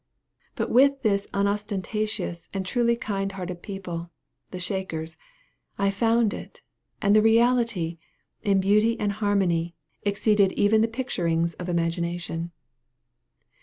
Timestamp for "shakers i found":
4.57-6.33